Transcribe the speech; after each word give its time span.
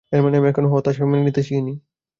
এর 0.11 0.19
মানে 0.23 0.35
আমি 0.37 0.47
এখনো 0.49 0.67
হতাশা 0.73 1.03
মেনে 1.05 1.23
নিতে 1.23 1.41
শিখিনি। 1.43 1.73